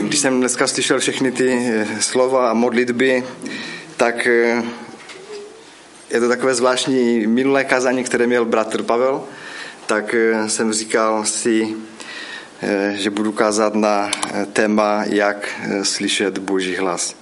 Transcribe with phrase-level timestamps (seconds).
[0.00, 3.24] když jsem dneska slyšel všechny ty eh, slova a modlitby,
[3.96, 4.62] tak eh,
[6.10, 9.24] je to takové zvláštní minulé kazání, které měl bratr Pavel,
[9.86, 11.74] tak eh, jsem říkal si,
[12.92, 14.10] že budu kázat na
[14.52, 15.48] téma, jak
[15.82, 17.16] slyšet Boží hlas.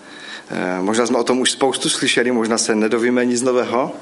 [0.81, 3.93] Možná jsme o tom už spoustu slyšeli, možná se nedovíme nic nového,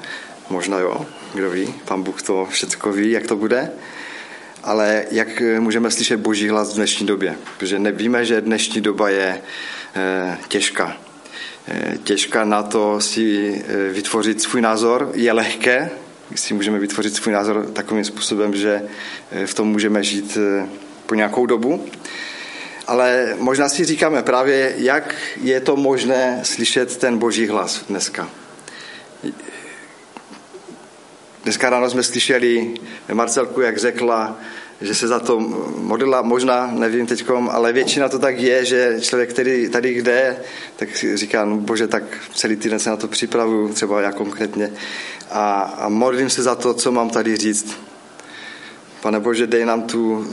[0.49, 3.71] možná jo, kdo ví, pan Bůh to všechno ví, jak to bude
[4.63, 7.35] ale jak můžeme slyšet boží hlas v dnešní době?
[7.57, 9.41] Protože nevíme, že dnešní doba je
[9.95, 10.97] eh, těžká.
[11.67, 15.89] Eh, těžká na to si eh, vytvořit svůj názor je lehké,
[16.35, 18.81] si můžeme vytvořit svůj názor takovým způsobem, že
[19.45, 20.37] v tom můžeme žít
[21.05, 21.85] po nějakou dobu.
[22.87, 28.29] Ale možná si říkáme právě, jak je to možné slyšet ten boží hlas dneska.
[31.43, 32.73] Dneska ráno jsme slyšeli
[33.13, 34.39] Marcelku, jak řekla,
[34.81, 35.39] že se za to
[35.77, 40.37] modlila, možná, nevím teďkom, ale většina to tak je, že člověk, který tady jde,
[40.75, 44.71] tak říká, no bože, tak celý týden se na to připravuju, třeba já konkrétně,
[45.31, 47.77] a, a modlím se za to, co mám tady říct.
[49.01, 50.27] Pane Bože, dej nám tu,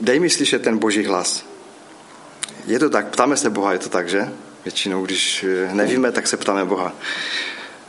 [0.00, 1.44] dej mi slyšet ten boží hlas.
[2.66, 4.32] Je to tak, ptáme se Boha, je to tak, že?
[4.64, 6.92] Většinou, když nevíme, tak se ptáme Boha.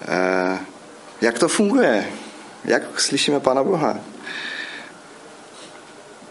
[0.08, 0.77] E,
[1.22, 2.10] jak to funguje?
[2.66, 4.00] Jak slyšíme Pána Boha?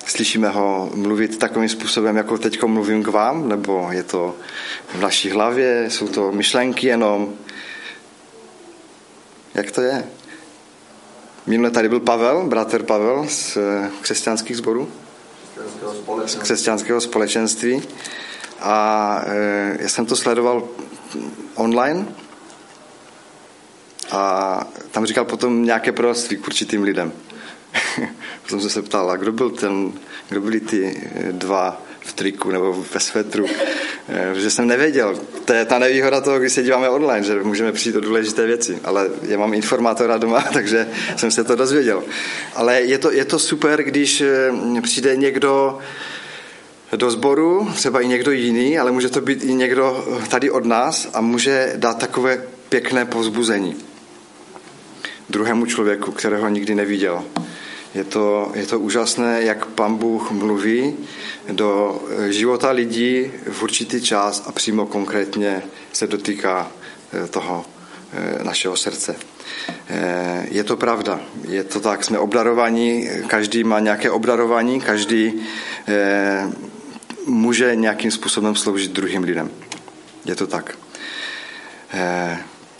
[0.06, 4.36] Slyšíme ho mluvit takovým způsobem, jako teď mluvím k vám, nebo je to
[4.88, 7.34] v naší hlavě, jsou to myšlenky jenom.
[9.54, 10.06] Jak to je?
[11.46, 14.88] Minule tady byl Pavel, bratr Pavel z eh, křesťanských sborů,
[16.26, 17.82] z křesťanského společenství.
[18.60, 20.68] A e, já jsem to sledoval
[21.54, 22.06] online
[24.10, 27.12] a tam říkal potom nějaké proroctví k určitým lidem.
[28.42, 29.92] potom jsem se ptal, a kdo byl ten,
[30.28, 33.46] kdo byli ty eh, dva v triku nebo ve svetru,
[34.08, 35.18] eh, že jsem nevěděl.
[35.44, 38.78] To je ta nevýhoda toho, když se díváme online, že můžeme přijít o důležité věci,
[38.84, 42.02] ale já mám informátora doma, takže jsem se to dozvěděl.
[42.54, 44.50] Ale je to, je to super, když eh,
[44.82, 45.78] přijde někdo
[46.96, 51.08] do sboru, třeba i někdo jiný, ale může to být i někdo tady od nás
[51.14, 53.76] a může dát takové pěkné povzbuzení
[55.30, 57.24] druhému člověku, kterého nikdy neviděl.
[57.94, 60.96] Je to, je to úžasné, jak pan Bůh mluví
[61.52, 66.70] do života lidí v určitý čas a přímo konkrétně se dotýká
[67.12, 67.64] eh, toho
[68.12, 69.16] eh, našeho srdce.
[69.88, 75.42] Eh, je to pravda, je to tak, jsme obdarovaní, každý má nějaké obdarování, každý
[77.26, 79.50] může nějakým způsobem sloužit druhým lidem.
[80.24, 80.78] Je to tak.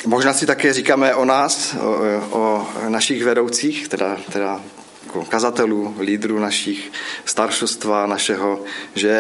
[0.07, 4.61] Možná si také říkáme o nás, o, o našich vedoucích, teda, teda
[5.07, 6.93] jako kazatelů, lídrů našich,
[7.25, 8.61] staršostva našeho,
[8.95, 9.17] že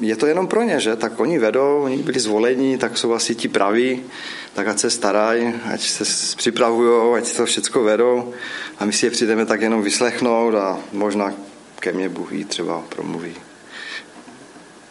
[0.00, 0.96] je to jenom pro ně, že?
[0.96, 4.02] Tak oni vedou, oni byli zvoleni, tak jsou asi ti praví,
[4.54, 8.32] tak ať se starají, ať se připravují, ať to všechno vedou
[8.78, 11.34] a my si je přijdeme tak jenom vyslechnout a možná
[11.80, 13.47] ke mně Bůh třeba promluví.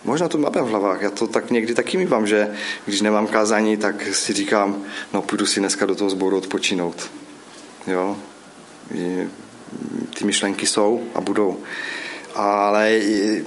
[0.08, 2.52] Možná to máme v hlavách, já to tak někdy taky mývám, že
[2.86, 7.10] když nemám kázání, tak si říkám, no půjdu si dneska do toho sboru odpočinout.
[7.88, 8.18] Jo?
[10.18, 11.60] Ty myšlenky jsou a budou.
[12.36, 13.00] Ale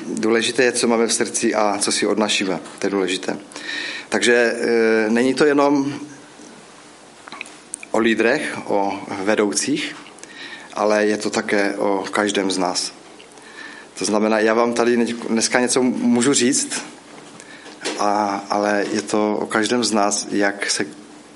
[0.07, 2.61] důležité je, co máme v srdci a co si odnašíme.
[2.79, 3.39] To je důležité.
[4.09, 5.95] Takže e, není to jenom
[7.91, 9.97] o lídrech, o vedoucích,
[10.73, 13.00] ale je to také o každém z nás.
[14.01, 14.97] To znamená, já vám tady
[15.29, 16.83] dneska něco můžu říct,
[17.99, 20.87] a, ale je to o každém z nás, jak se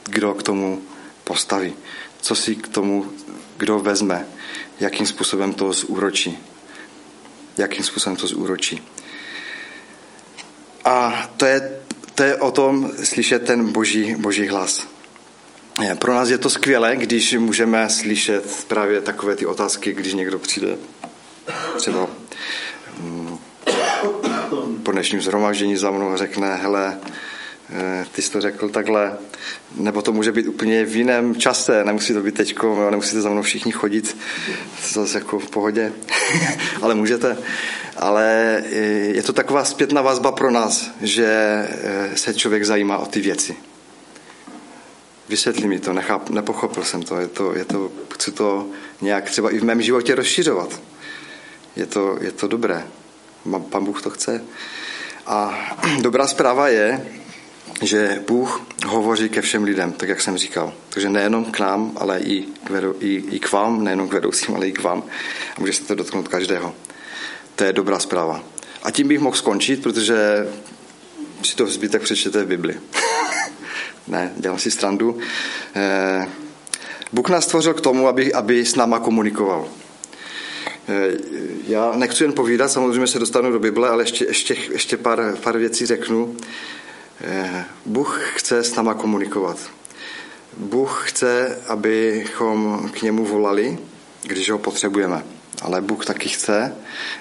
[0.05, 0.83] kdo k tomu
[1.25, 1.75] postaví,
[2.21, 3.07] co si k tomu
[3.57, 4.27] kdo vezme,
[4.81, 6.39] jakým způsobem to zúročí.
[7.59, 8.83] Jakým způsobem to zúročí.
[10.85, 11.81] A to je,
[12.15, 14.87] to je o tom slyšet ten boží, boží hlas.
[15.99, 20.77] Pro nás je to skvělé, když můžeme slyšet právě takové ty otázky, když někdo přijde
[21.77, 22.24] třeba
[24.85, 26.99] po dnešním zhromaždění za mnou řekne, hele,
[27.71, 29.13] eh, ty jsi to řekl takhle,
[29.77, 32.57] nebo to může být úplně v jiném čase, nemusí to být teď,
[32.91, 34.17] nemusíte za mnou všichni chodit,
[34.93, 35.93] zase jako v pohodě,
[36.83, 37.37] ale můžete.
[37.97, 38.77] Ale eh,
[39.17, 43.57] je to taková zpětná vazba pro nás, že eh, se člověk zajímá o ty věci.
[45.29, 48.67] Vysvětli mi to, necháp, nepochopil jsem to, je to, je to, chci to
[49.01, 50.81] nějak třeba i v mém životě rozšiřovat
[51.77, 52.87] je to, je to dobré.
[53.71, 54.45] Pan Bůh to chce.
[55.27, 55.59] A
[56.01, 57.07] dobrá zpráva je,
[57.83, 60.73] že Bůh hovoří ke všem lidem, tak jak jsem říkal.
[60.89, 64.55] Takže nejenom k nám, ale i k, vedou, i, i k vám, nejenom k vedoucím,
[64.55, 65.03] ale i k vám.
[65.57, 66.75] A může se to dotknout každého.
[67.57, 68.43] To je dobrá zpráva.
[68.83, 70.49] A tím bych mohl skončit, protože
[71.43, 72.81] si to zbytek přečtete v Bibli.
[74.09, 75.19] ne, dělám si strandu.
[75.75, 76.29] Eh,
[77.13, 79.69] Bůh nás stvořil k tomu, aby, aby s náma komunikoval.
[80.89, 81.13] Eh,
[81.67, 85.59] já nechci jen povídat, samozřejmě se dostanu do Bible, ale ještě, ještě, ještě pár, pár
[85.59, 86.37] věcí řeknu.
[87.21, 89.59] Eh, Bůh chce s náma komunikovat.
[90.57, 93.79] Bůh chce, abychom k němu volali,
[94.23, 95.23] když ho potřebujeme.
[95.63, 96.77] Ale Bůh taky chce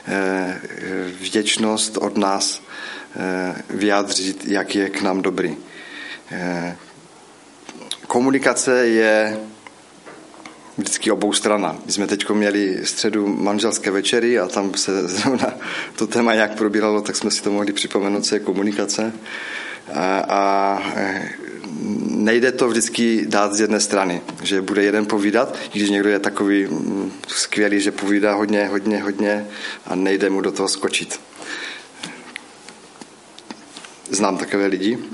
[0.08, 0.62] eh,
[1.20, 2.62] vděčnost od nás
[3.70, 5.58] vyjádřit, jak je k nám dobrý.
[8.08, 9.40] Komunikace je
[10.78, 11.76] vždycky obou strana.
[11.86, 15.54] My jsme teď měli středu manželské večery a tam se zrovna
[15.96, 19.14] to téma jak probíralo, tak jsme si to mohli připomenout, co je komunikace.
[19.94, 21.30] A, a e,
[22.08, 26.66] nejde to vždycky dát z jedné strany, že bude jeden povídat, když někdo je takový
[26.66, 29.48] mm, skvělý, že povídá hodně, hodně, hodně
[29.86, 31.20] a nejde mu do toho skočit.
[34.10, 34.98] Znám takové lidi.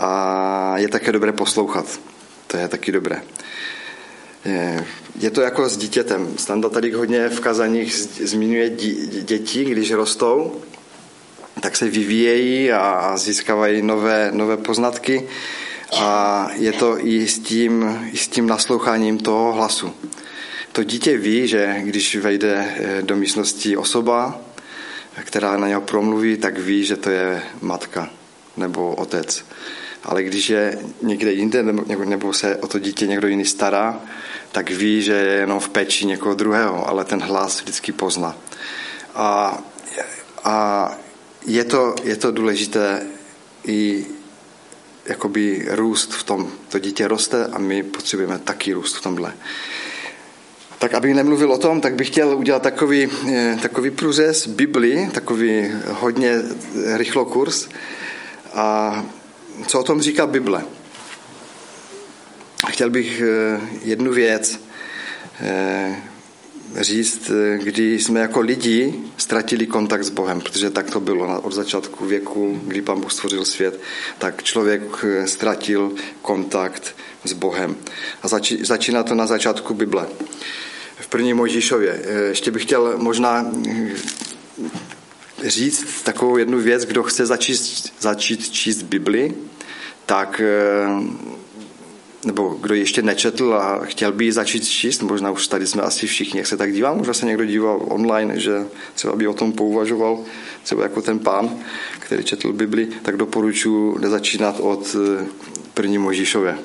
[0.00, 2.00] A je také dobré poslouchat.
[2.46, 3.22] To je taky dobré.
[5.18, 6.28] Je to jako s dítětem.
[6.36, 7.94] Standa tady hodně v kazaních
[8.24, 8.70] zmiňuje
[9.22, 10.60] děti, když rostou,
[11.60, 15.28] tak se vyvíjejí a získávají nové, nové poznatky
[15.96, 19.92] a je to i s tím, i s tím nasloucháním toho hlasu.
[20.72, 24.40] To dítě ví, že když vejde eh, do místnosti osoba,
[25.24, 28.10] která na něho promluví, tak ví, že to je matka
[28.56, 29.44] nebo otec.
[30.04, 31.62] Ale když je někde jinde
[32.04, 34.00] nebo se o to dítě někdo jiný stará,
[34.52, 38.36] tak ví, že je jenom v péči někoho druhého, ale ten hlas vždycky pozná.
[39.14, 39.58] A,
[40.44, 40.90] a
[41.46, 43.06] je, to, je to důležité
[43.64, 44.06] i
[45.06, 46.52] jakoby růst v tom.
[46.68, 49.32] To dítě roste a my potřebujeme taky růst v tomhle.
[50.78, 55.70] Tak abych nemluvil o tom, tak bych chtěl udělat takový, eh, takový průřez Bibli, takový
[55.88, 56.42] hodně
[56.96, 57.68] rychlokurs.
[58.54, 59.04] A
[59.66, 60.64] co o tom říká Bible?
[62.78, 64.60] chtěl bych eh, jednu věc
[65.40, 65.96] eh,
[66.76, 71.52] říct, eh, kdy jsme jako lidi ztratili kontakt s Bohem, protože tak to bylo od
[71.52, 73.80] začátku věku, kdy Pán Bůh stvořil svět,
[74.18, 74.82] tak člověk
[75.24, 77.76] ztratil kontakt s Bohem.
[78.22, 78.28] A
[78.62, 80.06] začíná to na začátku Bible.
[81.00, 82.02] V první Mojžíšově.
[82.28, 83.46] Ještě bych chtěl možná
[85.44, 89.34] říct takovou jednu věc, kdo chce začít, začít číst Bibli,
[90.06, 90.40] tak
[92.24, 96.06] nebo kdo ještě nečetl a chtěl by ji začít číst, možná už tady jsme asi
[96.06, 99.52] všichni, jak se tak dívám, možná se někdo díval online, že třeba by o tom
[99.52, 100.24] pouvažoval,
[100.62, 101.58] třeba jako ten pán,
[101.98, 105.26] který četl Bibli, tak doporučuji nezačínat od eh,
[105.74, 106.58] první Možíšové.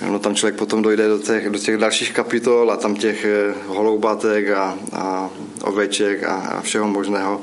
[0.00, 3.54] No, tam člověk potom dojde do těch, do těch dalších kapitol a tam těch eh,
[3.66, 5.30] holoubatek a, a
[5.62, 7.40] oveček a, a všeho možného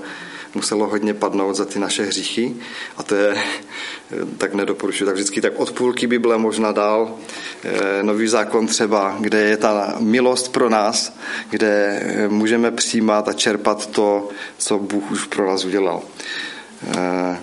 [0.56, 2.56] muselo hodně padnout za ty naše hříchy
[2.98, 3.36] a to je,
[4.38, 7.16] tak nedoporučuji, tak vždycky tak od půlky Bible možná dál,
[7.64, 11.18] eh, nový zákon třeba, kde je ta milost pro nás,
[11.50, 16.02] kde eh, můžeme přijímat a čerpat to, co Bůh už pro nás udělal.
[16.98, 17.38] Eh,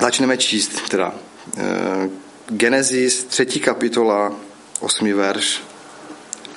[0.00, 1.14] začneme číst teda.
[2.48, 4.36] Genesis, třetí kapitola,
[4.80, 5.62] osmý verš,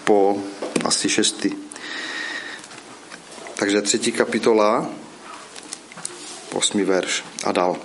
[0.04, 0.44] po
[0.86, 1.52] asi šestý.
[3.56, 4.90] Takže třetí kapitola,
[6.54, 7.78] osmý verš a dál.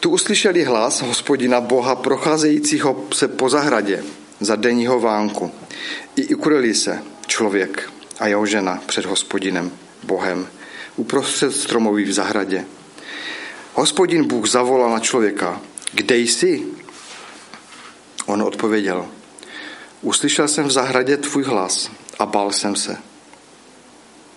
[0.00, 4.04] Tu uslyšeli hlas hospodina Boha procházejícího se po zahradě
[4.40, 5.52] za denního vánku.
[6.16, 9.72] I ukryli se člověk a jeho žena před hospodinem
[10.02, 10.48] Bohem
[10.96, 12.64] uprostřed stromoví v zahradě.
[13.74, 15.60] Hospodin Bůh zavolal na člověka,
[15.96, 16.66] kde jsi?
[18.26, 19.08] On odpověděl,
[20.02, 22.96] uslyšel jsem v zahradě tvůj hlas a bál jsem se.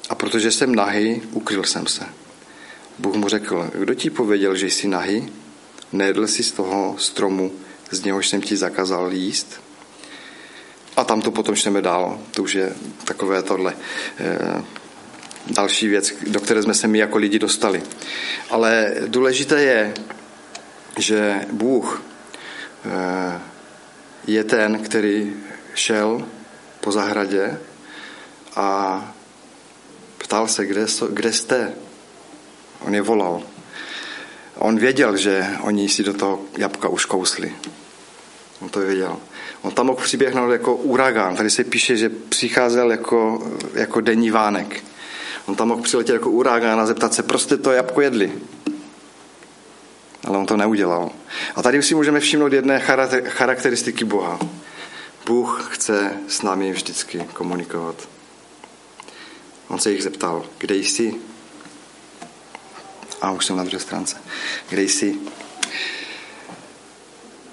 [0.09, 2.05] A protože jsem nahý, ukryl jsem se.
[2.99, 5.33] Bůh mu řekl, kdo ti pověděl, že jsi nahý?
[5.91, 7.51] Nejedl jsi z toho stromu,
[7.91, 9.61] z něhož jsem ti zakázal jíst?
[10.95, 12.19] A tam to potom čteme dál.
[12.31, 13.75] To už je takové tohle
[14.19, 14.63] e,
[15.47, 17.83] další věc, do které jsme se my jako lidi dostali.
[18.49, 19.93] Ale důležité je,
[20.99, 22.01] že Bůh
[22.85, 23.39] e,
[24.27, 25.33] je ten, který
[25.73, 26.25] šel
[26.81, 27.59] po zahradě
[28.55, 29.11] a
[30.17, 31.73] ptal se, kde, kde jste?
[32.79, 33.43] On je volal.
[34.55, 37.55] On věděl, že oni si do toho jabka už kousli.
[38.61, 39.17] On to věděl.
[39.61, 41.35] On tam mohl přiběhnout jako uragán.
[41.35, 44.83] Tady se píše, že přicházel jako, jako denní vánek.
[45.45, 48.31] On tam mohl přiletět jako uragán a zeptat se, prostě to jabko jedli.
[50.27, 51.11] Ale on to neudělal.
[51.55, 52.79] A tady si můžeme všimnout jedné
[53.27, 54.39] charakteristiky Boha.
[55.25, 58.09] Bůh chce s námi vždycky komunikovat.
[59.67, 61.15] On se jich zeptal, kde jsi?
[63.21, 64.17] A už jsem na druhé stránce.
[64.69, 65.19] Kde jsi?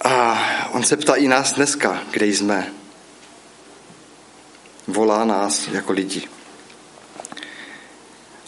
[0.04, 0.38] A
[0.72, 2.72] on se ptá i nás dneska, kde jsme.
[4.86, 6.28] Volá nás jako lidi.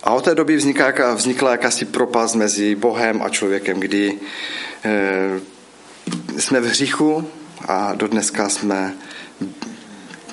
[0.03, 4.19] A od té doby vzniká, vznikla jakási propast mezi Bohem a člověkem, kdy
[4.85, 5.41] e,
[6.41, 7.29] jsme v hříchu
[7.69, 8.95] a do dneska jsme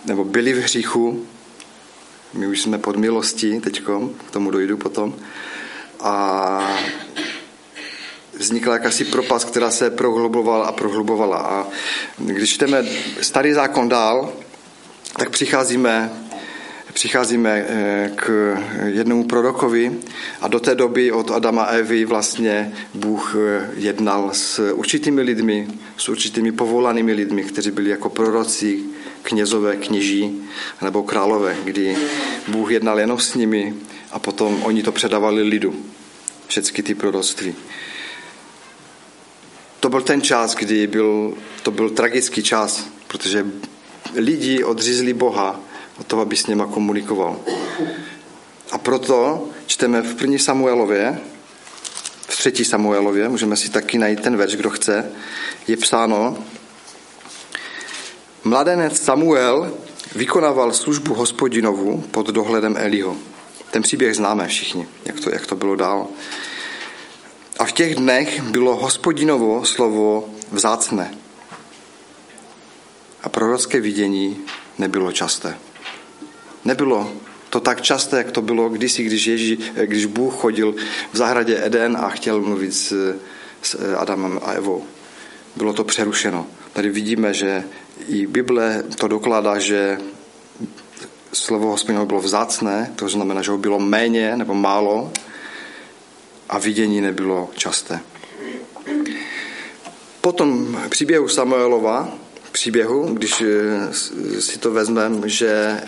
[0.06, 1.26] nebo byli v hříchu.
[2.34, 5.16] My už jsme pod milostí teďkom, k tomu dojdu potom.
[6.00, 6.78] A
[8.34, 11.38] vznikla jakási propast, která se prohlubovala a prohlubovala.
[11.38, 11.68] A
[12.18, 12.86] když čteme
[13.22, 14.34] starý zákon dál,
[15.18, 16.12] tak přicházíme
[16.96, 20.00] přicházíme eh, k jednomu prorokovi
[20.42, 25.68] a do té doby od Adama a Evy vlastně Bůh eh, jednal s určitými lidmi,
[25.98, 28.84] s určitými povolanými lidmi, kteří byli jako proroci,
[29.22, 30.42] knězové, kněží
[30.82, 31.98] nebo králové, kdy
[32.48, 33.74] Bůh jednal jenom s nimi
[34.12, 35.76] a potom oni to předávali lidu.
[36.48, 37.56] Všechny ty proroctví.
[39.80, 41.34] To byl ten čas, kdy byl,
[41.64, 43.46] to byl tragický čas, protože
[44.16, 45.65] lidi odřízli Boha
[46.00, 47.40] od toho, aby s něma komunikoval.
[48.72, 51.20] A proto čteme v první Samuelově,
[52.28, 55.12] v třetí Samuelově, můžeme si taky najít ten verš, kdo chce,
[55.68, 56.38] je psáno,
[58.44, 59.74] Mladenec Samuel
[60.16, 63.16] vykonával službu hospodinovu pod dohledem Eliho.
[63.72, 66.08] Ten příběh známe všichni, jak to, jak to bylo dál.
[67.60, 71.16] A v těch dnech bylo hospodinovo slovo vzácné.
[73.24, 74.38] A prorocké vidění
[74.78, 75.58] nebylo časté.
[76.66, 77.12] Nebylo
[77.50, 80.76] to tak časté, jak to bylo kdysi, když, Ježí, když Bůh chodil
[81.14, 83.16] v zahradě Eden a chtěl mluvit s,
[83.62, 84.84] s Adamem a Evou.
[85.56, 86.48] Bylo to přerušeno.
[86.74, 87.64] Tady vidíme, že
[88.08, 89.98] i Bible to dokládá, že
[91.34, 95.12] slovo hospodinovo bylo vzácné, to znamená, že ho bylo méně nebo málo
[96.50, 98.00] a vidění nebylo časté.
[100.22, 102.25] Potom příběhu Samuelova
[102.56, 103.94] příběhu, když eh,
[104.42, 105.84] si to vezmeme, že eh,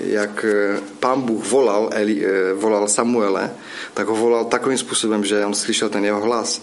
[0.00, 3.52] jak eh, pán Bůh volal, Eli, volal Samuele,
[3.94, 6.62] tak ho volal takovým způsobem, že on slyšel ten jeho hlas.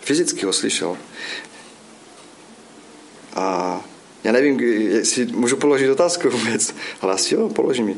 [0.00, 0.98] Fyzicky ho slyšel.
[3.34, 3.80] A
[4.24, 6.74] já nevím, jestli můžu položit otázku vůbec.
[7.00, 7.96] Hlas, jo, položím mi.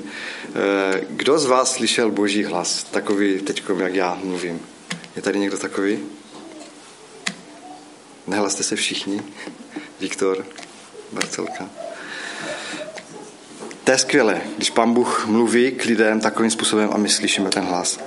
[1.10, 2.84] Kdo z vás slyšel boží hlas?
[2.84, 4.60] Takový teď, jak já mluvím.
[5.16, 5.98] Je tady někdo takový?
[8.26, 9.22] Nehlaste se všichni.
[10.00, 10.46] Viktor,
[11.12, 11.70] Barcelka.
[13.84, 17.64] To je skvělé, když pán Bůh mluví k lidem takovým způsobem a my slyšíme ten
[17.64, 18.00] hlas.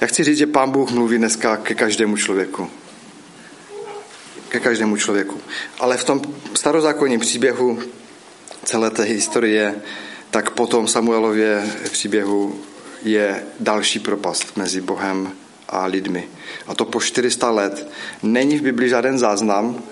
[0.00, 2.70] Já chci říct, že pán Bůh mluví dneska ke každému člověku.
[4.48, 5.40] Ke každému člověku.
[5.78, 6.22] Ale v tom
[6.54, 7.78] starozákonním příběhu
[8.64, 9.82] celé té historie,
[10.30, 12.60] tak potom Samuelově příběhu
[13.02, 15.32] je další propast mezi Bohem
[15.70, 16.28] a lidmi.
[16.66, 17.90] A to po 400 let.
[18.22, 19.82] Není v Biblii žádný záznam,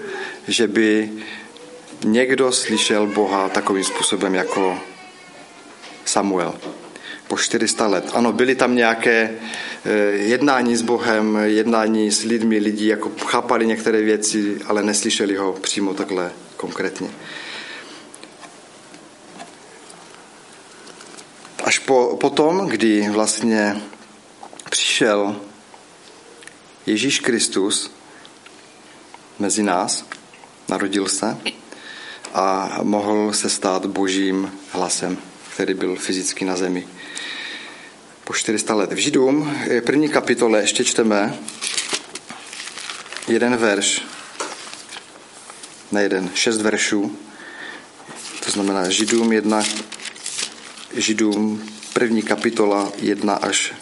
[0.48, 1.10] že by
[2.04, 4.78] někdo slyšel Boha takovým způsobem jako
[6.04, 6.54] Samuel.
[7.28, 8.10] Po 400 let.
[8.12, 9.30] Ano, byly tam nějaké
[9.84, 15.52] eh, jednání s Bohem, jednání s lidmi, lidi jako chápali některé věci, ale neslyšeli ho
[15.52, 17.10] přímo takhle konkrétně.
[21.64, 23.76] Až po, potom, kdy vlastně
[24.70, 25.36] přišel
[26.88, 27.90] Ježíš Kristus
[29.38, 30.04] mezi nás,
[30.68, 31.36] narodil se
[32.34, 35.18] a mohl se stát božím hlasem,
[35.52, 36.88] který byl fyzicky na zemi.
[38.24, 38.92] Po 400 let.
[38.92, 41.38] V Židům, první kapitole, ještě čteme
[43.28, 44.02] jeden verš,
[45.92, 47.16] ne jeden, šest veršů,
[48.44, 49.62] to znamená Židům jedna,
[50.96, 53.74] Židům první kapitola jedna až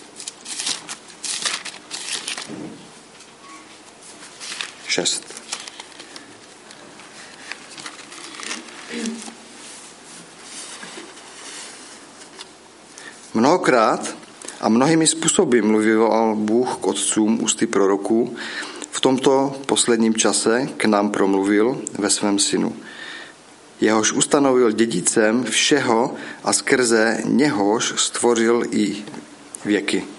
[4.96, 5.24] šest.
[13.34, 14.16] Mnohokrát
[14.60, 18.36] a mnohými způsoby mluvil Bůh k otcům ústy proroků.
[18.90, 22.76] V tomto posledním čase k nám promluvil ve svém synu.
[23.80, 29.04] Jehož ustanovil dědicem všeho a skrze něhož stvořil i
[29.64, 30.15] věky.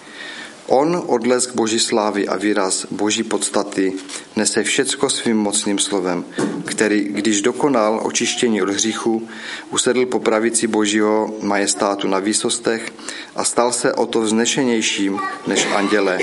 [0.67, 3.93] On, odlesk Boží slávy a výraz Boží podstaty,
[4.35, 6.25] nese všecko svým mocným slovem,
[6.65, 9.29] který, když dokonal očištění od hříchu,
[9.69, 12.93] usedl po pravici Božího majestátu na výsostech
[13.35, 16.19] a stal se o to vznešenějším než anděle.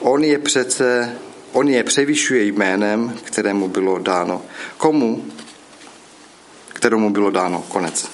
[0.00, 1.16] On je přece,
[1.52, 4.42] on je převyšuje jménem, kterému bylo dáno.
[4.76, 5.24] Komu?
[6.72, 7.64] Kterému bylo dáno.
[7.68, 8.08] Konec.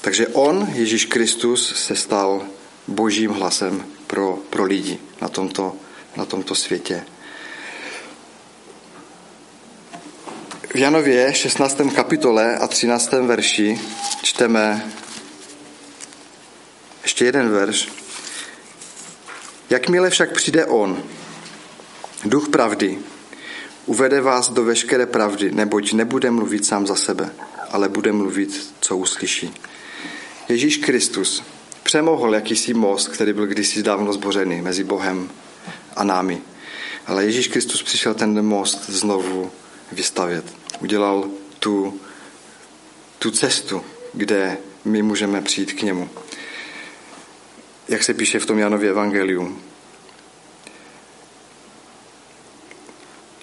[0.00, 2.42] Takže on, Ježíš Kristus, se stal
[2.88, 5.76] božím hlasem pro, pro lidi na tomto,
[6.16, 7.04] na tomto světě.
[10.74, 11.80] V Janově 16.
[11.94, 13.12] kapitole a 13.
[13.12, 13.80] verši
[14.22, 14.92] čteme
[17.02, 17.88] ještě jeden verš.
[19.70, 21.02] Jakmile však přijde On,
[22.24, 22.98] duch pravdy,
[23.86, 27.30] uvede vás do veškeré pravdy, neboť nebude mluvit sám za sebe,
[27.70, 29.54] ale bude mluvit, co uslyší.
[30.48, 31.42] Ježíš Kristus
[31.88, 35.30] přemohl jakýsi most, který byl kdysi dávno zbořený mezi Bohem
[35.96, 36.38] a námi.
[37.06, 39.50] Ale Ježíš Kristus přišel ten most znovu
[39.92, 40.44] vystavět.
[40.80, 41.28] Udělal
[41.58, 42.00] tu,
[43.18, 46.10] tu cestu, kde my můžeme přijít k němu.
[47.88, 49.58] Jak se píše v tom Janově evangeliu.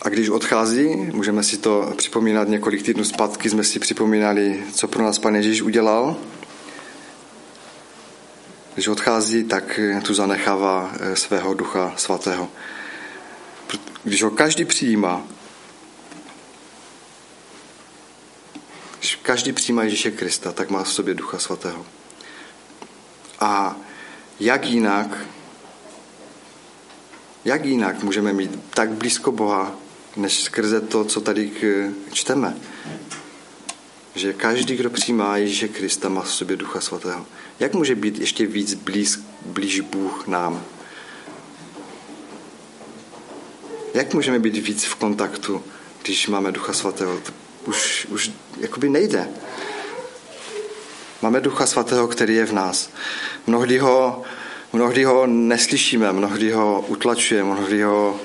[0.02, 5.04] A když odchází, můžeme si to připomínat několik týdnů zpátky, jsme si připomínali, co pro
[5.04, 6.16] nás Pan Ježíš udělal.
[8.76, 12.50] Když odchází, tak tu zanechává eh, svého ducha svatého.
[14.04, 15.24] Když ho každý přijímá,
[19.00, 21.86] když každý přijímá Ježíše Krista, tak má v sobě ducha svatého.
[23.40, 23.76] A
[24.40, 25.26] jak jinak,
[27.46, 29.76] jak jinak můžeme mít tak blízko Boha,
[30.16, 31.52] než skrze to, co tady
[32.12, 32.58] čteme.
[34.16, 37.26] Že každý, kdo přijímá Ježíše Krista, má v sobě Ducha Svatého.
[37.60, 40.64] Jak může být ještě víc blíz, blíž Bůh nám?
[43.94, 45.64] Jak můžeme být víc v kontaktu,
[46.04, 47.18] když máme Ducha Svatého?
[47.18, 47.32] To
[47.66, 49.30] už, už jakoby nejde.
[51.22, 52.90] Máme Ducha Svatého, který je v nás.
[53.48, 54.24] Mnohdy ho,
[54.74, 58.20] mnohdy ho neslyšíme, mnohdy ho utlačujeme, mnohdy ho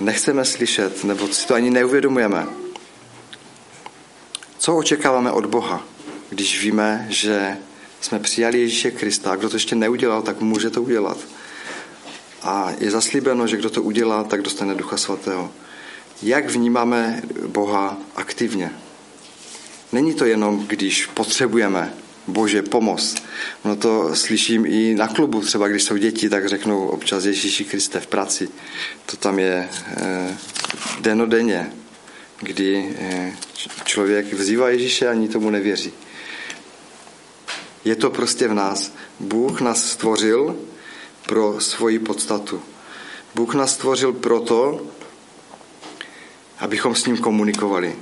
[0.00, 2.59] nechceme slyšet, nebo si to ani neuvědomujeme.
[4.60, 5.84] Co očekáváme od Boha,
[6.30, 7.56] když víme, že
[8.00, 11.18] jsme přijali Ježíše Krista kdo to ještě neudělal, tak může to udělat.
[12.42, 15.50] A je zaslíbeno, že kdo to udělá, tak dostane Ducha Svatého.
[16.22, 18.70] Jak vnímáme Boha aktivně?
[19.92, 21.94] Není to jenom, když potřebujeme
[22.26, 23.14] Bože, pomoc.
[23.64, 28.00] No to slyším i na klubu, třeba když jsou děti, tak řeknou občas Ježíši Kriste
[28.00, 28.48] v práci.
[29.06, 30.36] To tam je eh,
[31.00, 31.72] denodenně,
[32.40, 33.32] kdy eh,
[33.84, 35.92] člověk vzývá Ježíše a ani tomu nevěří.
[37.84, 38.92] Je to prostě v nás.
[39.20, 40.56] Bůh nás stvořil
[41.26, 42.62] pro svoji podstatu.
[43.34, 44.86] Bůh nás stvořil proto,
[46.58, 47.96] abychom s ním komunikovali.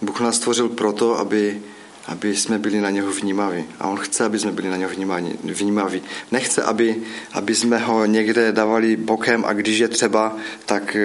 [0.00, 1.62] Bůh nás stvořil proto, aby,
[2.08, 3.64] aby jsme byli na něho vnímaví.
[3.80, 4.90] A on chce, aby jsme byli na něho
[5.44, 6.02] vnímaví.
[6.32, 10.96] Nechce, aby, aby jsme ho někde dávali bokem a když je třeba, tak,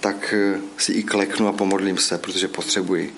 [0.00, 0.34] tak
[0.78, 3.14] si i kleknu a pomodlím se, protože potřebuji.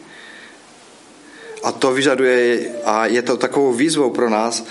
[1.63, 4.65] A to vyžaduje, a je to takovou výzvou pro nás,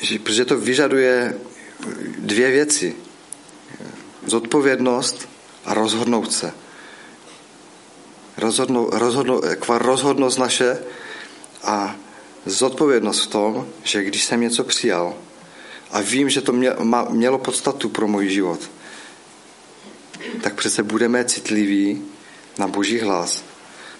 [0.00, 1.34] že, protože to vyžaduje
[2.18, 2.94] dvě věci.
[4.26, 5.28] Zodpovědnost
[5.64, 6.52] a rozhodnout se
[8.40, 10.78] rozhodno, rozhodno, rozhodnost naše
[11.62, 11.96] a
[12.46, 15.14] zodpovědnost v tom, že když jsem něco přijal
[15.90, 16.52] a vím, že to
[17.10, 18.70] mělo podstatu pro můj život,
[20.40, 22.02] tak přece budeme citliví
[22.58, 23.44] na boží hlas.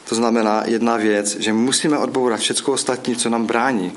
[0.09, 3.93] To znamená jedna věc, že musíme odbourat všechno ostatní, co nám brání.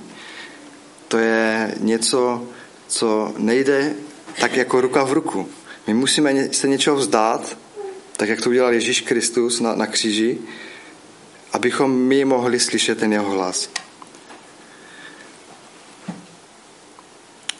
[1.07, 2.43] To je něco,
[2.87, 3.93] co nejde
[4.39, 5.49] tak jako ruka v ruku.
[5.87, 7.57] My musíme se něčeho vzdát
[8.17, 10.37] tak jak to udělal Ježíš Kristus na, na kříži,
[11.53, 13.69] abychom my mohli slyšet ten jeho hlas.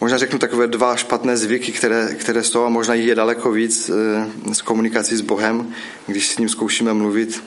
[0.01, 3.85] Možná řeknu takové dva špatné zvyky, které, které jsou a možná jich je daleko víc
[4.51, 5.73] z eh, komunikací s Bohem,
[6.07, 7.43] když s ním zkoušíme mluvit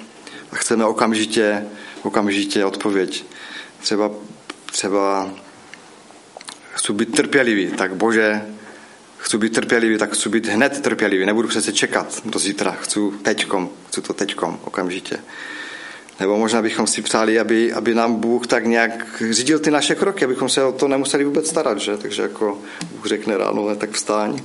[0.52, 1.66] a chceme okamžitě,
[2.02, 3.24] okamžitě odpověď.
[3.80, 4.10] Třeba,
[4.72, 5.30] třeba
[6.74, 8.42] chci být trpělivý, tak Bože,
[9.18, 11.26] chci být trpělivý, tak chci být hned trpělivý.
[11.26, 12.70] Nebudu přece čekat do zítra.
[12.72, 15.18] Chci teďkom, chci to teďkom, okamžitě.
[16.20, 20.24] Nebo možná bychom si přáli, aby, aby nám Bůh tak nějak řídil ty naše kroky,
[20.24, 21.96] abychom se o to nemuseli vůbec starat, že?
[21.96, 22.58] Takže jako
[22.92, 24.40] Bůh řekne ráno, ne, tak vstáň.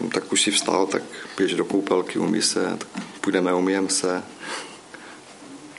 [0.00, 1.02] No, tak už si vstal, tak
[1.36, 2.88] běž do koupelky, umí se, tak
[3.20, 4.22] půjdeme, umíjem se.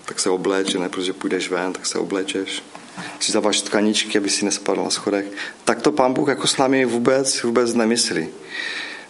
[0.06, 2.64] Tak se obléč, ne, protože půjdeš ven, tak se oblečeš
[3.20, 5.26] si zavaš tkaničky, aby si nespadl na schodech.
[5.64, 8.28] Tak to pán Bůh jako s námi vůbec, vůbec nemyslí.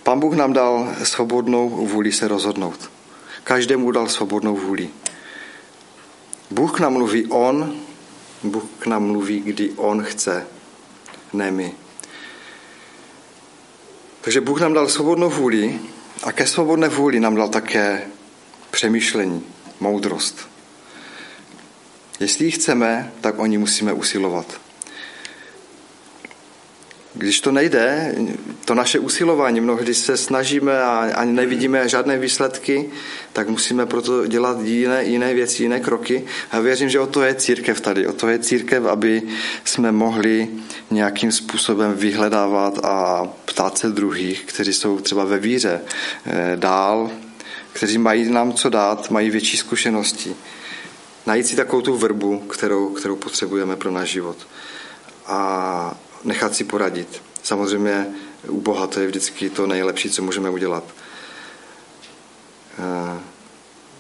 [0.04, 2.90] Pán Bůh nám dal svobodnou vůli se rozhodnout.
[3.44, 4.90] Každému dal svobodnou vůli.
[6.52, 7.80] Bůh k nám mluví On,
[8.44, 10.48] Bůh k nám mluví, kdy On chce,
[11.34, 11.74] ne my.
[14.22, 15.80] Takže Bůh nám dal svobodnou vůli
[16.24, 18.08] a ke svobodné vůli nám dal také
[18.72, 19.44] přemýšlení,
[19.80, 20.50] moudrost.
[22.20, 24.62] Jestli ji chceme, tak o ní musíme usilovat.
[27.14, 28.16] Když to nejde,
[28.66, 32.90] to naše usilování, mnohdy se snažíme a ani nevidíme žádné výsledky,
[33.34, 36.26] tak musíme proto dělat jiné, jiné věci, jiné kroky.
[36.52, 38.08] A věřím, že o to je církev tady.
[38.08, 39.22] O to je církev, aby
[39.64, 40.48] jsme mohli
[40.92, 45.82] nějakým způsobem vyhledávat a ptát se druhých, kteří jsou třeba ve víře
[46.26, 47.12] eh, dál,
[47.74, 50.36] kteří mají nám co dát, mají větší zkušenosti.
[51.26, 54.38] Najít si takovou tu vrbu, kterou, kterou potřebujeme pro náš život.
[55.26, 57.22] A nechat si poradit.
[57.44, 58.08] Samozřejmě
[58.48, 60.84] u Boha to je vždycky to nejlepší, co můžeme udělat.
[62.80, 63.20] Eh,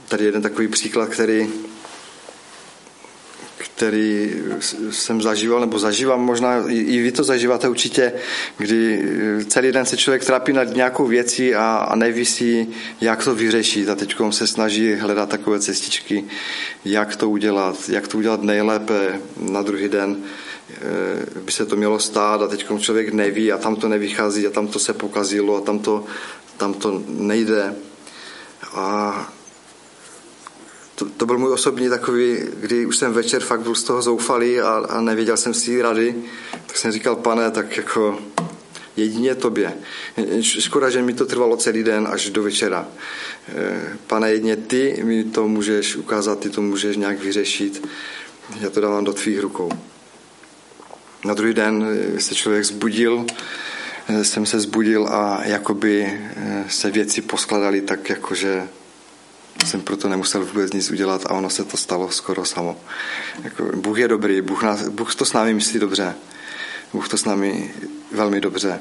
[0.08, 1.49] tady jeden takový příklad, který,
[3.58, 4.34] který
[4.91, 8.13] jsem zažíval, nebo zažívám možná, i vy to zažíváte určitě,
[8.58, 9.03] kdy
[9.47, 12.67] celý den se člověk trápí nad nějakou věcí a, a neví si,
[13.01, 16.25] jak to vyřešit a teď se snaží hledat takové cestičky,
[16.86, 20.49] jak to udělat, jak to udělat nejlépe na druhý den Eh,
[21.45, 24.67] by se to mělo stát a teď člověk neví a tam to nevychází a tam
[24.67, 26.05] to se pokazilo a tam to,
[26.58, 27.75] tam to nejde.
[28.73, 29.34] A
[30.95, 34.62] to, to byl můj osobní takový, kdy už jsem večer fakt byl z toho zoufalý
[34.62, 36.15] a, a nevěděl jsem si rady,
[36.67, 38.19] tak jsem říkal, pane, tak jako
[38.95, 39.73] jedině tobě.
[40.41, 42.88] Škoda, že mi to trvalo celý den až do večera.
[43.47, 47.88] Eh, pane, jedině ty mi to můžeš ukázat, ty to můžeš nějak vyřešit.
[48.60, 49.71] Já to dávám do tvých rukou.
[51.25, 53.25] Na druhý den eh, se člověk zbudil,
[54.08, 58.67] eh, jsem se zbudil a jakoby eh, se věci poskladaly tak, jakože
[59.65, 62.82] jsem proto nemusel vůbec nic udělat a ono se to stalo skoro samo.
[63.43, 66.15] Jako, Bůh je dobrý, Bůh, nás, Bůh to s námi myslí dobře.
[66.93, 67.73] Bůh to s námi
[68.12, 68.79] velmi dobře.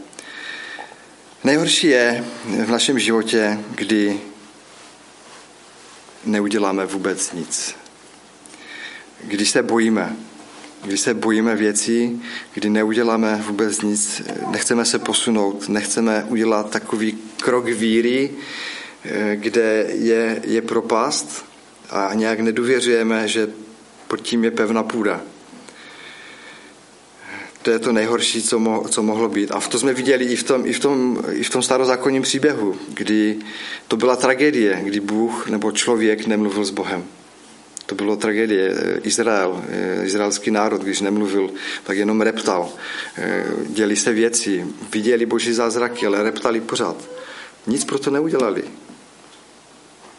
[1.45, 2.25] Nejhorší je
[2.65, 4.21] v našem životě, kdy
[6.25, 7.75] neuděláme vůbec nic.
[9.25, 10.17] Když se bojíme,
[10.85, 12.23] kdy se bojíme věcí,
[12.55, 18.31] kdy neuděláme vůbec nic, nechceme se posunout, nechceme udělat takový krok víry,
[19.05, 21.45] eh, kde je, je propast
[21.91, 23.49] a nějak nedůvěřujeme, že
[24.09, 25.21] pod tím je pevná půda.
[27.63, 29.51] To je to nejhorší, co, mo, co mohlo být.
[29.51, 32.77] A to jsme viděli i v tom, i v tom, i v tom starozákonním příběhu,
[32.89, 33.39] kdy
[33.89, 37.05] to byla tragédie, kdy Bůh nebo člověk nemluvil s Bohem.
[37.89, 39.01] To bylo tragédie.
[39.03, 39.65] Izrael,
[40.05, 41.51] izraelský národ, když nemluvil,
[41.85, 42.73] tak jenom reptal.
[43.67, 46.97] Děli se věci, viděli boží zázraky, ale reptali pořád.
[47.67, 48.65] Nic pro to neudělali.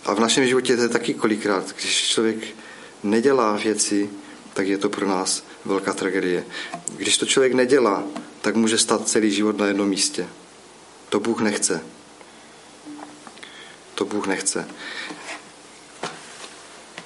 [0.06, 1.76] A v našem životě to je taky kolikrát.
[1.76, 2.38] Když člověk
[3.04, 4.10] nedělá věci,
[4.54, 6.44] tak je to pro nás velká tragédie.
[6.98, 8.04] Když to člověk nedělá,
[8.42, 10.28] tak může stát celý život na jednom místě.
[11.10, 11.82] To Bůh nechce.
[13.96, 14.68] To Bůh nechce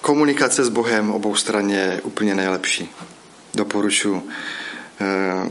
[0.04, 2.90] komunikace s Bohem obou straně je úplně nejlepší.
[3.56, 4.28] Doporučuji.
[5.02, 5.50] Eh,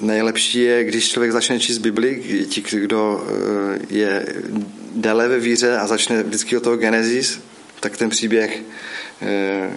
[0.00, 4.26] nejlepší je, když člověk začne číst Bibli, ti, kdo eh, je
[4.94, 7.40] déle ve víře a začne vždycky od toho Genesis,
[7.80, 8.62] tak ten příběh,
[9.22, 9.70] eh,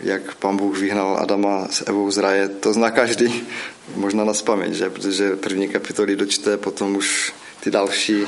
[0.00, 3.44] jak pan Bůh vyhnal Adama s Evou z raje, to zná každý,
[3.96, 4.90] možná na spaměť, že?
[4.90, 8.24] protože první kapitoly dočte, potom už ty další,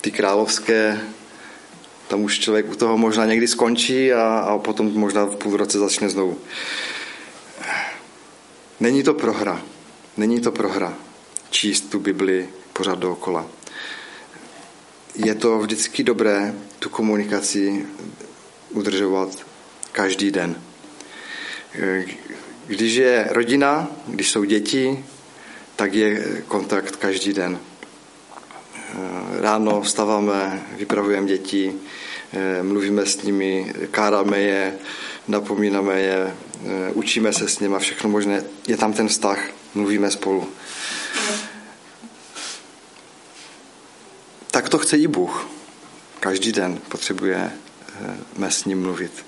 [0.00, 1.00] ty královské,
[2.08, 5.78] tam už člověk u toho možná někdy skončí a, a potom možná v půl roce
[5.78, 6.38] začne znovu.
[8.80, 9.62] Není to prohra.
[10.16, 10.94] Není to prohra
[11.50, 13.46] číst tu Bibli pořád dookola.
[15.14, 17.86] Je to vždycky dobré tu komunikaci
[18.70, 19.28] udržovat
[19.92, 20.62] každý den.
[22.66, 25.04] Když je rodina, když jsou děti,
[25.76, 27.58] tak je kontakt každý den.
[29.40, 31.74] Ráno vstáváme, vypravujeme děti,
[32.32, 34.78] eh, mluvíme s nimi, káráme je,
[35.28, 38.44] napomínáme je, eh, učíme se s nimi a všechno možné.
[38.68, 39.38] Je tam ten vztah,
[39.74, 40.48] mluvíme spolu.
[44.50, 45.48] Tak to chce i Bůh.
[46.20, 47.52] Každý den potřebujeme
[48.48, 49.24] s ním mluvit.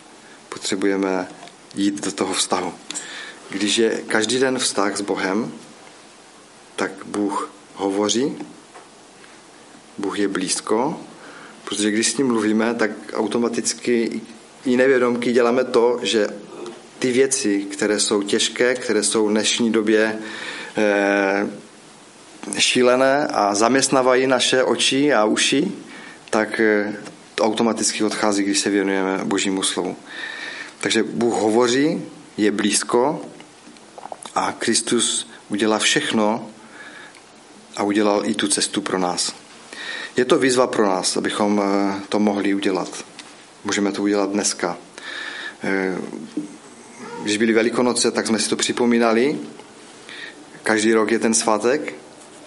[0.48, 1.28] Potřebujeme
[1.74, 2.74] jít do toho vztahu.
[3.50, 5.52] Když je každý den vztah s Bohem,
[6.76, 8.36] tak Bůh hovoří
[9.98, 11.00] Bůh je blízko,
[11.64, 14.20] protože když s ním mluvíme, tak automaticky
[14.64, 16.26] i nevědomky děláme to, že
[16.98, 20.18] ty věci, které jsou těžké, které jsou v dnešní době
[20.76, 21.46] eh,
[22.58, 25.72] šílené a zaměstnávají naše oči a uši,
[26.30, 26.96] tak eh,
[27.34, 29.96] to automaticky odchází, když se věnujeme Božímu slovu.
[30.80, 32.02] Takže Bůh hovoří,
[32.36, 33.22] je blízko
[34.34, 36.50] a Kristus udělá všechno
[37.76, 39.34] a udělal i tu cestu pro nás.
[40.18, 43.04] Je to výzva pro nás, abychom eh, to mohli udělat.
[43.64, 44.76] Můžeme to udělat dneska.
[45.62, 45.96] Eh,
[47.22, 49.38] když byly Velikonoce, tak jsme si to připomínali.
[50.62, 51.94] každý rok je ten svátek,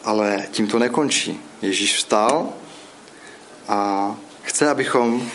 [0.03, 1.39] ale tím to nekončí.
[1.61, 2.49] Ježíš vstal
[3.67, 5.29] a chce, abychom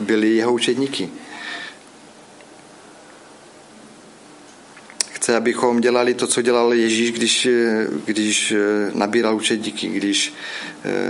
[0.00, 1.10] byli jeho učedníky.
[5.24, 7.48] Chce, abychom dělali to, co dělal Ježíš, když,
[8.04, 8.54] když
[8.94, 10.34] nabíral učedníky, když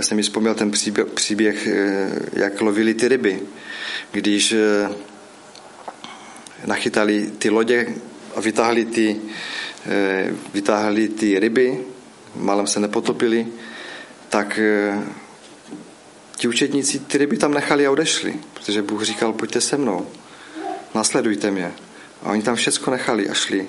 [0.01, 1.67] se mi vzpomněl ten příběh, příběh,
[2.33, 3.39] jak lovili ty ryby,
[4.11, 4.55] když
[6.65, 7.87] nachytali ty lodě
[8.35, 9.21] a vytáhli ty,
[10.53, 11.79] vytáhli ty ryby,
[12.35, 13.47] málem se nepotopili,
[14.29, 14.59] tak
[16.35, 20.07] ti učedníci ty ryby tam nechali a odešli, protože Bůh říkal, pojďte se mnou,
[20.93, 21.71] nasledujte mě.
[22.23, 23.67] A oni tam všecko nechali a šli.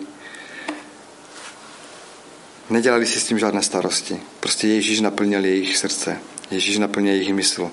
[2.71, 4.21] Nedělali si s tím žádné starosti.
[4.41, 6.19] Prostě Ježíš naplnil jejich srdce.
[6.51, 7.71] Ježíš naplnil jejich mysl.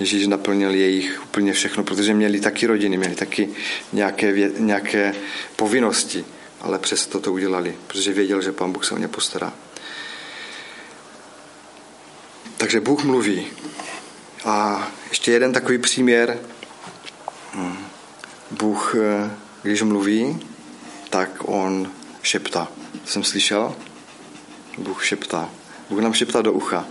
[0.00, 3.48] Ježíš naplnil jejich úplně všechno, protože měli taky rodiny, měli taky
[3.92, 5.14] nějaké, vě, nějaké
[5.56, 6.24] povinnosti,
[6.60, 9.52] ale přesto to udělali, protože věděl, že Pán Bůh se o ně postará.
[12.56, 13.46] Takže Bůh mluví.
[14.44, 16.38] A ještě jeden takový příměr.
[17.52, 17.86] Hmm.
[18.50, 19.30] Bůh, eh,
[19.62, 20.40] když mluví,
[21.10, 22.68] tak on šeptá.
[23.04, 23.76] Jsem slyšel?
[24.78, 25.50] Bůh šeptá.
[25.90, 26.86] Bůh nám šeptá do ucha.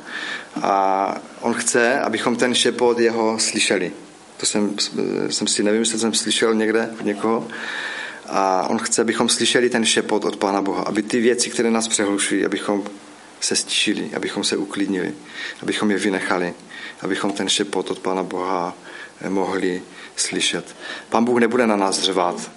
[0.61, 3.91] A on chce, abychom ten šepot jeho slyšeli.
[4.37, 4.75] To jsem,
[5.29, 7.47] jsem si nevím, jestli jsem slyšel někde od někoho.
[8.25, 11.87] A on chce, abychom slyšeli ten šepot od Pána Boha, aby ty věci, které nás
[11.87, 12.83] přehlušují, abychom
[13.39, 15.13] se stišili, abychom se uklidnili,
[15.61, 16.53] abychom je vynechali,
[17.01, 18.73] abychom ten šepot od Pána Boha
[19.29, 19.81] mohli
[20.15, 20.75] slyšet.
[21.09, 22.51] Pán Bůh nebude na nás řvát,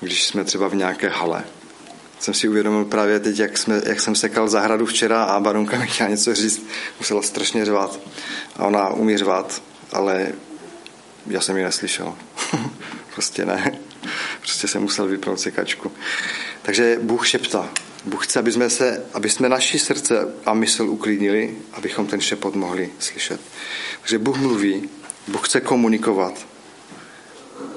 [0.00, 1.44] když jsme třeba v nějaké hale
[2.24, 5.86] jsem si uvědomil právě teď, jak, jsme, jak jsem sekal zahradu včera a Barunka mi
[5.86, 6.66] chtěla něco říct,
[6.98, 8.00] musela strašně řvát.
[8.56, 10.32] A ona umí řvát, ale
[11.26, 12.14] já jsem ji neslyšel.
[13.14, 13.78] prostě ne.
[14.40, 15.92] Prostě jsem musel vypnout sekačku.
[16.62, 17.70] Takže Bůh šeptá.
[18.04, 22.54] Bůh chce, aby jsme, se, aby jsme naši srdce a mysl uklidnili, abychom ten šepot
[22.54, 23.40] mohli slyšet.
[24.00, 24.88] Takže Bůh mluví,
[25.28, 26.46] Bůh chce komunikovat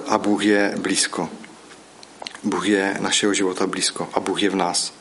[0.08, 1.30] a Bůh je blízko.
[2.44, 4.94] Bůh je našeho života blízko a Bůh je v nás.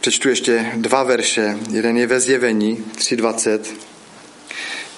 [0.00, 1.58] Přečtu ještě dva verše.
[1.70, 3.60] Jeden je ve zjevení 3.20.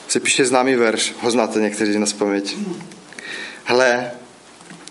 [0.08, 2.56] Se píše známý verš, ho znáte někteří na paměť.
[3.64, 4.10] Hle,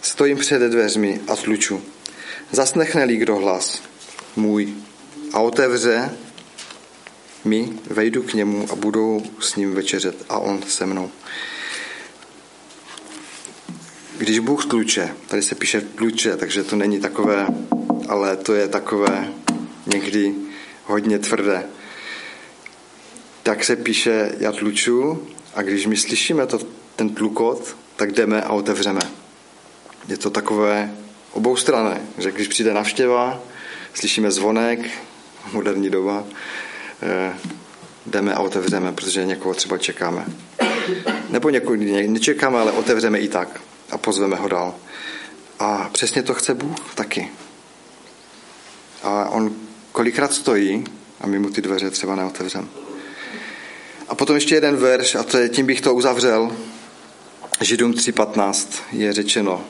[0.02, 1.82] stojím před dveřmi a tluču.
[2.52, 3.82] Zasnechne-li kdo hlas
[4.36, 4.74] můj
[5.34, 6.10] a otevře
[7.46, 11.12] mi, vejdu k němu a budou s ním večeřet a on se mnou.
[14.18, 17.48] Když Bůh tluče, tady se píše tluče, takže to není takové,
[18.10, 19.28] ale to je takové
[19.86, 20.36] někdy
[20.86, 21.64] hodně tvrdé.
[23.44, 26.60] Tak se píše já tluču a když my slyšíme to,
[26.96, 29.00] ten tlukot, tak jdeme a otevřeme.
[30.08, 30.96] Je to takové
[31.32, 33.44] oboustrané, že když přijde navštěva,
[33.94, 34.80] slyšíme zvonek,
[35.54, 36.24] moderní doba,
[37.02, 37.36] eh,
[38.06, 40.26] jdeme a otevřeme, protože někoho třeba čekáme.
[41.30, 41.76] Nebo někoho
[42.08, 44.76] nečekáme, ale otevřeme i tak a pozveme ho dál.
[45.60, 47.32] A přesně to chce Bůh taky.
[49.04, 49.56] A on
[49.92, 50.84] kolikrát stojí
[51.22, 52.68] a my mu ty dveře třeba neotevřeme.
[54.08, 56.58] A potom ještě jeden verš, a to je, tím bych to uzavřel.
[57.62, 59.66] Židům 3.15 je řečeno,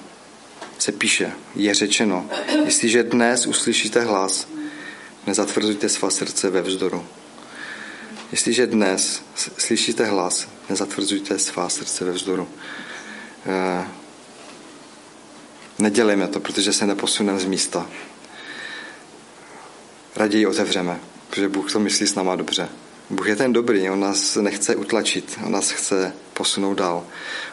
[0.79, 2.29] se píše, je řečeno,
[2.65, 4.47] jestliže dnes uslyšíte hlas,
[5.27, 7.05] nezatvrzujte svá srdce ve vzdoru.
[8.31, 9.21] Jestliže dnes
[9.57, 12.47] slyšíte hlas, nezatvrzujte svá srdce ve vzdoru.
[13.45, 13.87] Eh,
[15.79, 17.87] Nedělejme to, protože se neposuneme z místa.
[20.15, 22.69] Raději otevřeme, protože Bůh to myslí s náma dobře.
[23.09, 27.03] Bůh je ten dobrý, on nás nechce utlačit, on nás chce posunout dál.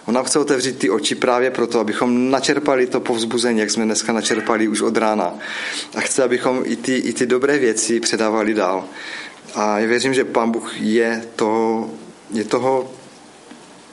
[0.04, 4.12] On nám chce otevřít ty oči právě proto, abychom načerpali to povzbuzení, jak jsme dneska
[4.12, 5.34] načerpali už od rána.
[5.96, 8.84] A chce, abychom i ty, i ty dobré věci předávali dál.
[9.54, 11.90] A já věřím, že Pán Bůh je toho,
[12.30, 12.92] je toho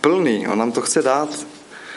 [0.01, 1.45] plný, on nám to chce dát.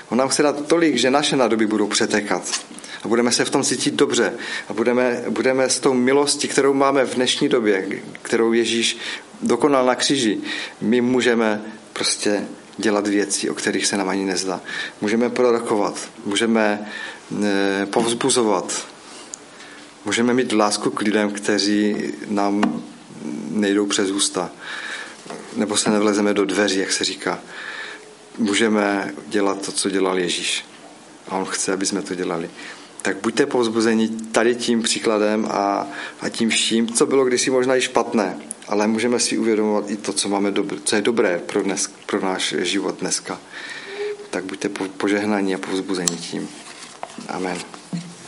[0.09, 2.61] On nám chce dát tolik, že naše nádoby budou přetékat.
[3.03, 4.33] A budeme se v tom cítit dobře.
[4.69, 7.89] A budeme, budeme s tou milostí, kterou máme v dnešní době,
[8.23, 8.99] kterou Ježíš
[9.43, 10.39] dokonal na kříži,
[10.81, 11.63] my můžeme
[11.93, 12.45] prostě
[12.77, 14.61] dělat věci, o kterých se nám ani nezdá.
[15.01, 16.93] Můžeme prorokovat, můžeme
[17.45, 18.87] e, povzbuzovat,
[20.05, 21.97] můžeme mít lásku k lidem, kteří
[22.29, 22.83] nám
[23.51, 24.51] nejdou přes ústa,
[25.57, 27.41] nebo se nevlezeme do dveří, jak se říká
[28.39, 30.65] můžeme dělat to, co dělal Ježíš.
[31.29, 32.51] A on chce, aby jsme to dělali.
[33.03, 35.87] Tak buďte povzbuzeni tady tím příkladem a,
[36.21, 40.13] a tím vším, co bylo kdysi možná i špatné, ale můžeme si uvědomovat i to,
[40.13, 43.41] co, máme dobr, co je dobré pro, dnes, pro náš život dneska.
[44.31, 46.49] Tak buďte požehnaní a povzbuzeni tím.
[47.29, 47.84] Amen.